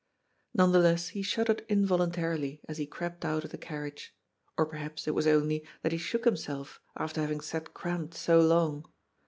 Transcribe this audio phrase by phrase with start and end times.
[0.55, 4.15] Nonetheless he shuddered involuntarily as he crept out of the carriage.
[4.57, 8.39] Or perhaps it was only that he shook him self, after haying sat cramped so
[8.39, 8.87] long.